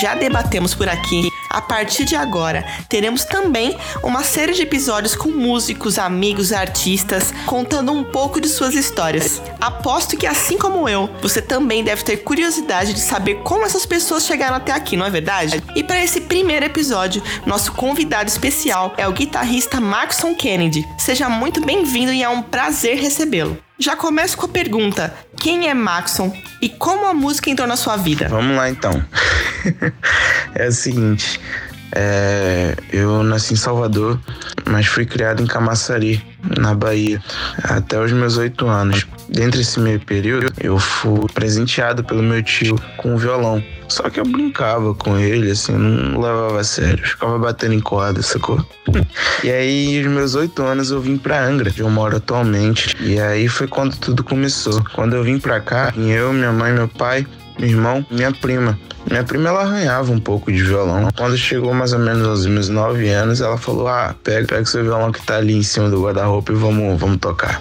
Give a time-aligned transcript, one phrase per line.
[0.00, 5.28] Já debatemos por aqui, a partir de agora teremos também uma série de episódios com
[5.28, 9.42] músicos, amigos, artistas, contando um pouco de suas histórias.
[9.60, 14.24] Aposto que, assim como eu, você também deve ter curiosidade de saber como essas pessoas
[14.24, 15.62] chegaram até aqui, não é verdade?
[15.74, 20.86] E para esse primeiro episódio, nosso convidado especial é o guitarrista Maxon Kennedy.
[20.98, 23.58] Seja muito bem-vindo e é um prazer recebê-lo.
[23.78, 27.96] Já começo com a pergunta: quem é Maxon e como a música entrou na sua
[27.96, 28.28] vida?
[28.28, 29.02] Vamos lá então.
[30.54, 31.40] é o seguinte,
[31.92, 34.18] é, eu nasci em Salvador,
[34.68, 36.24] mas fui criado em Camaçari,
[36.58, 37.22] na Bahia,
[37.64, 39.06] até os meus oito anos.
[39.28, 43.62] Dentro desse meio período, eu fui presenteado pelo meu tio com um violão.
[43.88, 47.04] Só que eu brincava com ele, assim, não levava a sério.
[47.04, 48.64] Ficava batendo em corda, sacou?
[49.42, 52.96] e aí, os meus oito anos, eu vim pra Angra, onde eu moro atualmente.
[53.00, 54.82] E aí foi quando tudo começou.
[54.94, 57.26] Quando eu vim pra cá, eu, minha mãe, meu pai,
[57.58, 58.78] meu irmão, minha prima.
[59.10, 61.08] Minha prima ela arranhava um pouco de violão.
[61.16, 64.84] Quando chegou mais ou menos aos meus nove anos, ela falou: Ah, pega, pega seu
[64.84, 67.60] violão que tá ali em cima do guarda-roupa e vamos, vamos tocar.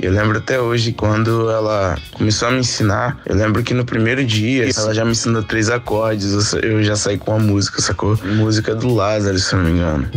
[0.00, 3.20] Eu lembro até hoje quando ela começou a me ensinar.
[3.26, 6.52] Eu lembro que no primeiro dia ela já me ensinou três acordes.
[6.54, 8.18] Eu já saí com a música, sacou?
[8.24, 10.08] Música do Lázaro, se não me engano.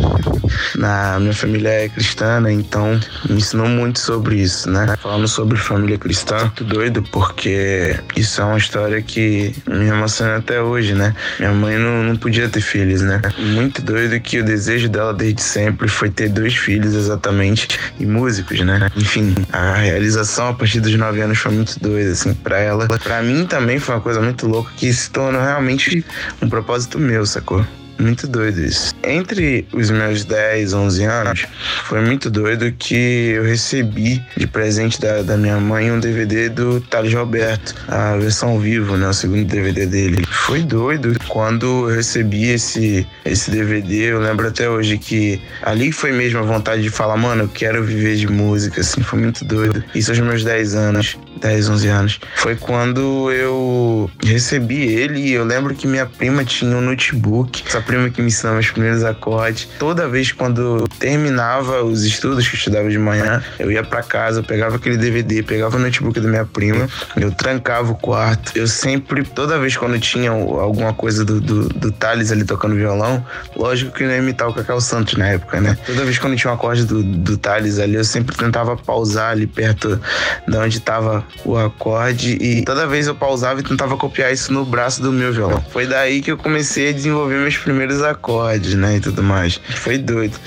[0.75, 2.51] Na minha família é cristã, né?
[2.51, 4.95] Então me ensinou muito sobre isso, né?
[5.01, 10.61] Falando sobre família cristã, muito doido, porque isso é uma história que me emociona até
[10.61, 11.15] hoje, né?
[11.39, 13.21] Minha mãe não, não podia ter filhos, né?
[13.37, 17.67] Muito doido que o desejo dela desde sempre foi ter dois filhos exatamente
[17.99, 18.89] e músicos, né?
[18.95, 22.87] enfim, a realização a partir dos nove anos foi muito doida, assim, pra ela.
[22.87, 26.05] Pra mim também foi uma coisa muito louca que se tornou realmente
[26.41, 27.65] um propósito meu, sacou?
[27.99, 28.93] Muito doido isso.
[29.03, 31.45] Entre os meus 10, 11 anos,
[31.85, 36.79] foi muito doido que eu recebi de presente da, da minha mãe um DVD do
[36.81, 39.07] Thales Roberto, a versão vivo, né?
[39.07, 40.25] O segundo DVD dele.
[40.29, 44.11] Foi doido quando eu recebi esse, esse DVD.
[44.11, 47.83] Eu lembro até hoje que ali foi mesmo a vontade de falar, mano, eu quero
[47.83, 49.01] viver de música, assim.
[49.01, 49.83] Foi muito doido.
[49.95, 51.17] Isso aos meus 10 anos.
[51.37, 52.19] 10, 11 anos.
[52.35, 57.63] Foi quando eu recebi ele e eu lembro que minha prima tinha um notebook.
[57.65, 59.67] Essa prima que me ensinava os primeiros acordes.
[59.79, 64.41] Toda vez quando terminava os estudos que eu estudava de manhã, eu ia para casa,
[64.41, 68.51] eu pegava aquele DVD, pegava o notebook da minha prima, eu trancava o quarto.
[68.53, 73.25] Eu sempre, toda vez quando tinha alguma coisa do, do, do Thales ali tocando violão,
[73.55, 75.77] lógico que eu ia imitar o Cacau Santos na época, né?
[75.85, 79.47] Toda vez quando tinha um acorde do, do Thales ali, eu sempre tentava pausar ali
[79.47, 79.99] perto
[80.45, 84.65] de onde tava o acorde e toda vez eu pausava e tentava copiar isso no
[84.65, 85.63] braço do meu violão.
[85.71, 89.59] Foi daí que eu comecei a desenvolver meus primeiros acordes, né, e tudo mais.
[89.75, 90.37] Foi doido.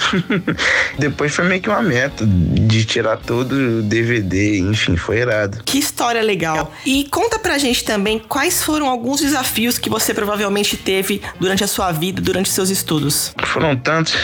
[0.99, 5.63] Depois foi meio que uma meta de tirar todo o DVD, enfim, foi irado.
[5.65, 6.73] Que história legal.
[6.85, 11.67] E conta pra gente também quais foram alguns desafios que você provavelmente teve durante a
[11.67, 13.33] sua vida, durante seus estudos.
[13.45, 14.15] Foram tantos.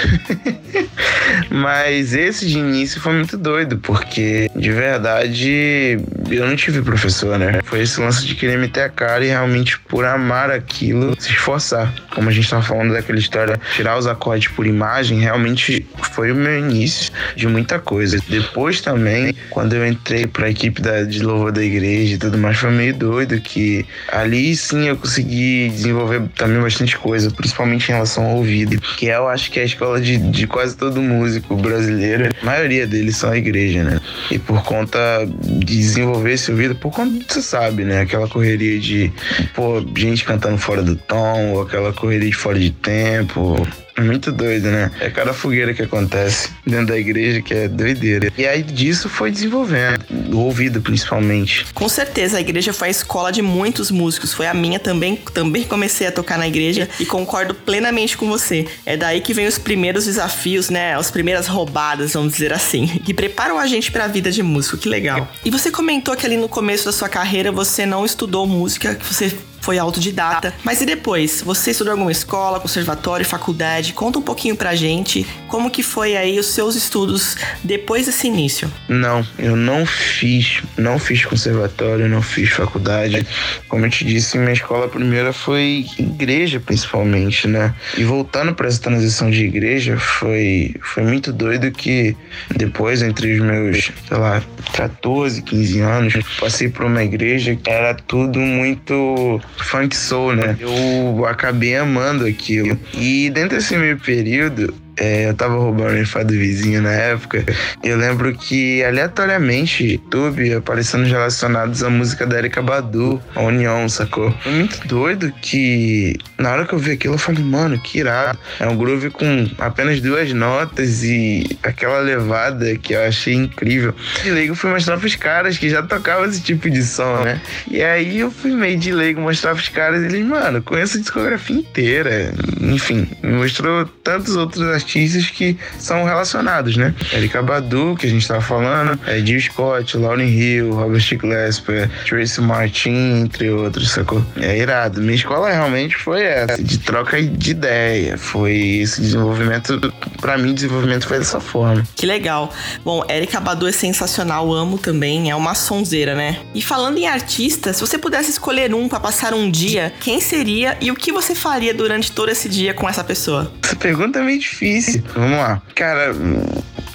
[1.50, 5.98] Mas esse de início foi muito doido, porque de verdade
[6.30, 7.60] eu não tive professor, né?
[7.64, 11.92] Foi esse lance de querer meter a cara e realmente, por amar aquilo, se esforçar.
[12.14, 16.34] Como a gente tava falando daquela história, tirar os acordes por imagem, realmente foi o
[16.34, 18.18] meu início de muita coisa.
[18.28, 22.56] Depois também, quando eu entrei pra equipe da, de louvor da igreja e tudo mais,
[22.56, 28.24] foi meio doido que ali sim eu consegui desenvolver também bastante coisa, principalmente em relação
[28.24, 32.30] ao ouvido, que eu acho que é a escola de, de quase todo músico brasileiro.
[32.42, 34.00] A maioria deles são a igreja, né?
[34.30, 38.00] E por conta de desenvolver esse ouvido por conta você sabe, né?
[38.00, 39.12] Aquela correria de,
[39.54, 43.66] pô, gente cantando fora do tom, ou aquela correria de fora de tempo,
[44.02, 44.90] muito doido, né?
[45.00, 48.32] É cada fogueira que acontece dentro da igreja que é doideira.
[48.36, 51.66] E aí disso foi desenvolvendo, o ouvido principalmente.
[51.74, 54.32] Com certeza, a igreja foi a escola de muitos músicos.
[54.32, 55.16] Foi a minha também.
[55.32, 58.66] Também comecei a tocar na igreja e concordo plenamente com você.
[58.84, 60.94] É daí que vem os primeiros desafios, né?
[60.94, 64.76] As primeiras roubadas, vamos dizer assim, que preparam a gente para a vida de músico.
[64.76, 65.28] Que legal.
[65.44, 69.06] E você comentou que ali no começo da sua carreira você não estudou música, que
[69.06, 69.32] você
[69.66, 70.54] foi autodidata.
[70.62, 71.42] Mas e depois?
[71.44, 73.94] Você estudou alguma escola, conservatório, faculdade?
[73.94, 78.72] Conta um pouquinho pra gente como que foi aí os seus estudos depois desse início.
[78.88, 83.26] Não, eu não fiz, não fiz conservatório, não fiz faculdade.
[83.68, 87.74] Como eu te disse, minha escola primeira foi igreja, principalmente, né?
[87.98, 92.16] E voltando para essa transição de igreja, foi, foi muito doido que
[92.54, 94.40] depois, entre os meus, sei lá,
[94.74, 100.56] 14, 15 anos, passei por uma igreja que era tudo muito funk soul, né?
[100.58, 102.78] Eu acabei amando aquilo.
[102.94, 107.44] E dentro desse meio período, é, eu tava roubando o Wi-Fi do vizinho na época.
[107.82, 114.32] Eu lembro que aleatoriamente YouTube aparecendo relacionados à música da Erika Badu, a União, sacou?
[114.42, 118.38] Foi muito doido que na hora que eu vi aquilo eu falei, mano, que irado.
[118.58, 123.94] É um groove com apenas duas notas e aquela levada que eu achei incrível.
[124.22, 127.40] De leigo fui mostrar pros caras que já tocavam esse tipo de som, né?
[127.70, 131.00] E aí eu fui meio de leigo mostrar pros caras e eles, mano, conheço a
[131.00, 132.32] discografia inteira.
[132.60, 136.94] Enfim, me mostrou tantos outros artistas que são relacionados, né?
[137.12, 142.40] Erika Badu, que a gente tava falando, é Jill Scott, Lauryn Hill, Robert Glasper, Tracy
[142.40, 144.24] Martin, entre outros, sacou?
[144.40, 145.00] É irado.
[145.00, 148.16] Minha escola realmente foi essa, de troca de ideia.
[148.16, 151.82] Foi esse desenvolvimento, para mim, desenvolvimento foi dessa forma.
[151.94, 152.52] Que legal.
[152.84, 156.38] Bom, Erika Badu é sensacional, amo também, é uma sonzeira, né?
[156.54, 160.76] E falando em artista, se você pudesse escolher um para passar um dia, quem seria
[160.80, 163.52] e o que você faria durante todo esse dia com essa pessoa?
[163.66, 165.02] Essa pergunta é meio difícil.
[165.12, 165.60] Vamos lá.
[165.74, 166.14] Cara,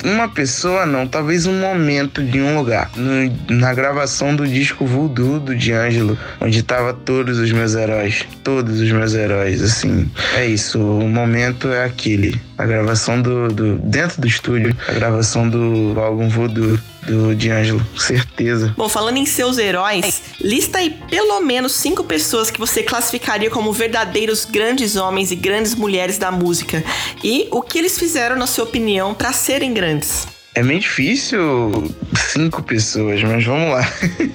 [0.06, 2.90] uma pessoa não, talvez um momento de um lugar.
[2.96, 8.26] No, na gravação do disco Voodoo do D'Angelo, onde tava todos os meus heróis.
[8.42, 10.10] Todos os meus heróis, assim.
[10.34, 12.40] É isso, o momento é aquele.
[12.58, 13.50] A gravação do.
[13.50, 18.74] do dentro do estúdio, a gravação do álbum Voodoo do D'Angelo, certeza.
[18.78, 23.74] Bom, falando em seus heróis, lista aí pelo menos cinco pessoas que você classificaria como
[23.74, 26.84] verdadeiros grandes homens e grandes mulheres da música.
[27.24, 30.28] E o que eles fizeram, na sua opinião, para serem grandes.
[30.54, 33.90] É meio difícil cinco pessoas, mas vamos lá.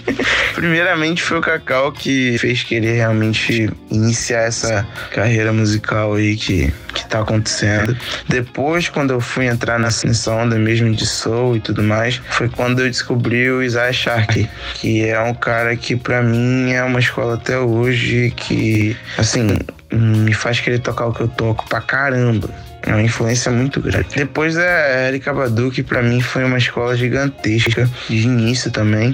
[0.54, 6.72] Primeiramente foi o Cacau que fez querer realmente iniciar essa carreira musical aí que,
[7.06, 7.97] que tá acontecendo.
[8.29, 12.81] Depois, quando eu fui entrar nessa onda mesmo de soul e tudo mais, foi quando
[12.81, 17.35] eu descobri o Isaiah Shark, que é um cara que para mim é uma escola
[17.35, 19.58] até hoje que, assim,
[19.93, 22.50] me faz querer tocar o que eu toco pra caramba.
[22.87, 24.06] É uma influência muito grande.
[24.15, 29.12] Depois a Erika Badu, que pra mim foi uma escola gigantesca, de início também.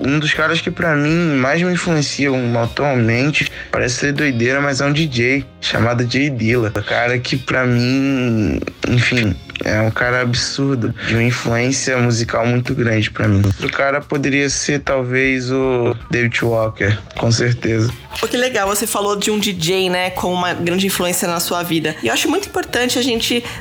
[0.00, 4.86] Um dos caras que pra mim mais me influenciam atualmente, parece ser doideira, mas é
[4.86, 6.70] um DJ chamado Jay Dilla.
[6.70, 9.34] Cara que pra mim, enfim,
[9.64, 13.42] é um cara absurdo, de uma influência musical muito grande para mim.
[13.62, 17.92] O cara poderia ser talvez o David Walker, com certeza.
[18.20, 21.62] Pô, que legal, você falou de um DJ, né, com uma grande influência na sua
[21.62, 21.94] vida.
[22.02, 23.11] E eu acho muito importante a gente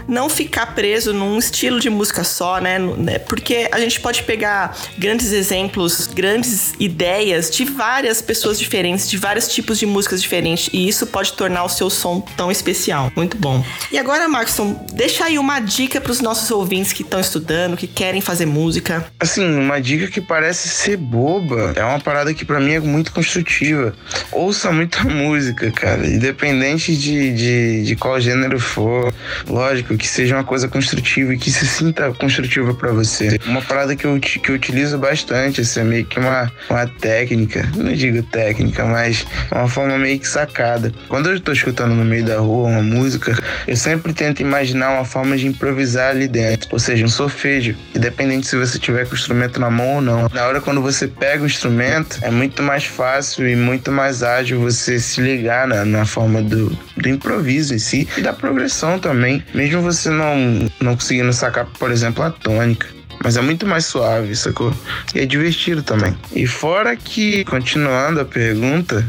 [0.08, 3.20] não ficar preso num estilo de música só, né, né?
[3.20, 9.48] Porque a gente pode pegar grandes exemplos, grandes ideias de várias pessoas diferentes, de vários
[9.48, 10.70] tipos de músicas diferentes.
[10.74, 13.12] E isso pode tornar o seu som tão especial.
[13.16, 13.64] Muito bom.
[13.92, 17.88] E agora, Markson, deixa aí uma dica para os nossos ouvintes que estão estudando, que
[17.88, 19.06] querem fazer música.
[19.20, 23.12] Assim, uma dica que parece ser boba, é uma parada que para mim é muito
[23.12, 23.94] construtiva
[24.32, 26.06] ouça muita música, cara.
[26.06, 29.14] Independente de, de, de qual gênero for.
[29.48, 33.40] Lógico, que seja uma coisa construtiva e que se sinta construtiva para você.
[33.46, 37.70] Uma parada que eu, que eu utilizo bastante, assim, é meio que uma, uma técnica.
[37.76, 40.92] Não digo técnica, mas uma forma meio que sacada.
[41.08, 45.06] Quando eu tô escutando no meio da rua uma música, eu sempre tento imaginar uma
[45.06, 46.70] forma de improvisar ali dentro.
[46.72, 47.76] Ou seja, um solfejo.
[47.96, 50.30] Independente se você tiver com o instrumento na mão ou não.
[50.34, 54.60] Na hora quando você pega o instrumento, é muito mais fácil e muito mais ágil
[54.60, 59.21] você se ligar na, na forma do, do improviso em si e da progressão também,
[59.54, 60.36] mesmo você não,
[60.80, 64.74] não conseguindo sacar, por exemplo, a tônica mas é muito mais suave, sacou?
[65.14, 66.16] E é divertido também.
[66.34, 69.06] E fora que, continuando a pergunta,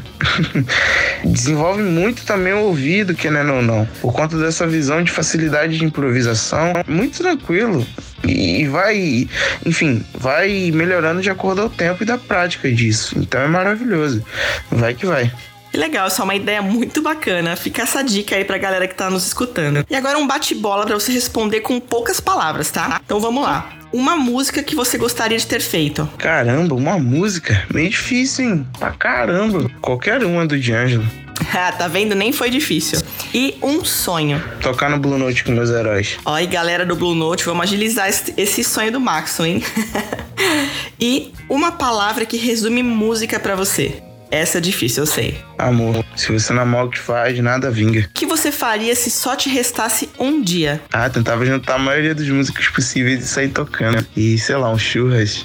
[1.24, 5.78] desenvolve muito também o ouvido, que não ou não, por conta dessa visão de facilidade
[5.78, 7.86] de improvisação, muito tranquilo.
[8.24, 9.28] E vai,
[9.64, 13.18] enfim, vai melhorando de acordo ao tempo e da prática disso.
[13.18, 14.22] Então é maravilhoso.
[14.70, 15.32] Vai que vai.
[15.72, 17.56] Que legal, isso é uma ideia muito bacana.
[17.56, 19.86] Fica essa dica aí pra galera que tá nos escutando.
[19.88, 23.00] E agora um bate-bola para você responder com poucas palavras, tá?
[23.02, 23.72] Então vamos lá.
[23.90, 26.06] Uma música que você gostaria de ter feito?
[26.18, 27.66] Caramba, uma música?
[27.72, 28.66] Meio difícil, hein?
[28.78, 29.70] Pra caramba.
[29.80, 31.04] Qualquer uma do D'Angelo.
[31.54, 32.14] Ah, tá vendo?
[32.14, 33.00] Nem foi difícil.
[33.34, 34.40] E um sonho.
[34.60, 36.16] Tocar no Blue Note com meus heróis.
[36.24, 39.64] Ó, e galera do Blue Note, vamos agilizar esse sonho do Maxon, hein?
[41.00, 44.00] e uma palavra que resume música para você.
[44.32, 45.38] Essa é difícil, eu sei.
[45.58, 48.00] Amor, se você não amar o que faz, nada vinga.
[48.00, 50.80] O que você faria se só te restasse um dia?
[50.90, 54.04] Ah, tentava juntar a maioria dos músicos possíveis e sair tocando.
[54.16, 55.44] E, sei lá, um churras.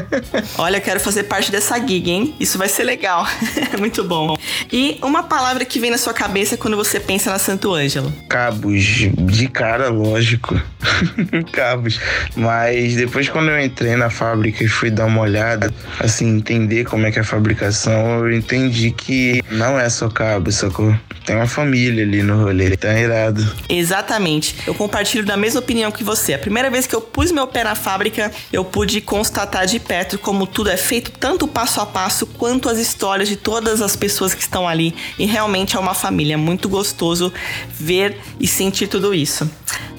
[0.58, 2.34] Olha, eu quero fazer parte dessa gig, hein?
[2.38, 3.26] Isso vai ser legal.
[3.80, 4.36] Muito bom.
[4.70, 8.12] E uma palavra que vem na sua cabeça quando você pensa na Santo Ângelo?
[8.28, 8.84] Cabos.
[8.84, 10.60] De cara, lógico.
[11.52, 12.00] Cabos.
[12.34, 17.06] Mas depois, quando eu entrei na fábrica e fui dar uma olhada, assim, entender como
[17.06, 20.94] é que é a fabricação, eu entendi que não é só cabo, sacou?
[21.26, 23.44] Tem uma família ali no rolê, tá irado.
[23.68, 24.54] Exatamente.
[24.64, 26.34] Eu compartilho da mesma opinião que você.
[26.34, 30.18] A primeira vez que eu pus meu pé na fábrica, eu pude constatar de perto
[30.18, 34.34] como tudo é feito, tanto passo a passo quanto as histórias de todas as pessoas
[34.34, 34.94] que estão ali.
[35.18, 36.38] E realmente é uma família.
[36.38, 37.32] Muito gostoso
[37.68, 39.50] ver e sentir tudo isso.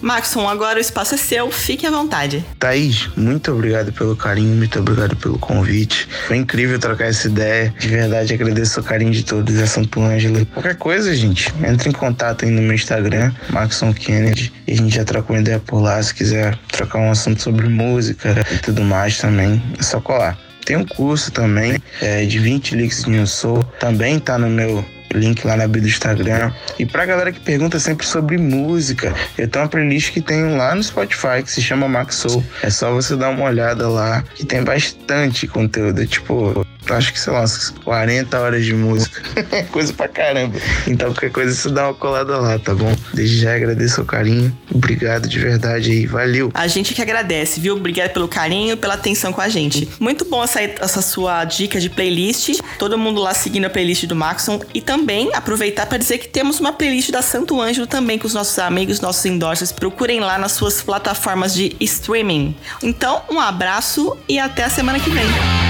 [0.02, 2.44] Maxon, agora o espaço é seu, fique à vontade.
[2.60, 6.08] Thaís, muito obrigado pelo carinho, muito obrigado pelo convite.
[6.28, 7.74] Foi incrível trocar essa ideia.
[7.80, 10.46] De verdade, agradeço o carinho de todos, é Santo Ângelo.
[10.48, 14.96] Qualquer coisa, gente, entre em contato aí no meu Instagram, Maxon Kennedy, e a gente
[14.96, 16.02] já troca uma ideia por lá.
[16.02, 20.38] Se quiser trocar um assunto sobre música e tudo mais também, é só colar.
[20.66, 24.84] Tem um curso também é, de 20 leaks de New Soul, também tá no meu
[25.14, 26.52] link lá na bio do Instagram.
[26.78, 30.76] E pra galera que pergunta sempre sobre música, eu tenho uma playlist que tem lá
[30.76, 32.44] no Spotify que se chama Max Soul.
[32.62, 36.06] É só você dar uma olhada lá, que tem bastante conteúdo.
[36.06, 39.22] Tipo, acho que sei lá, umas 40 horas de música.
[39.72, 40.58] coisa pra caramba.
[40.88, 42.94] Então qualquer coisa você dá uma colada lá, tá bom?
[43.14, 44.56] Desde já agradeço o carinho.
[44.74, 46.06] Obrigado de verdade aí.
[46.06, 46.52] Valeu.
[46.54, 47.76] A gente que agradece, viu?
[47.76, 49.88] Obrigado pelo carinho, pela atenção com a gente.
[50.00, 52.60] Muito bom essa, essa sua dica de playlist.
[52.78, 54.62] Todo mundo lá seguindo a playlist do Maxon.
[54.74, 58.34] E também aproveitar para dizer que temos uma playlist da Santo Ângelo também com os
[58.34, 59.72] nossos amigos, nossos endorsers.
[59.72, 62.56] Procurem lá nas suas plataformas de streaming.
[62.82, 65.67] Então, um abraço e até a semana que vem.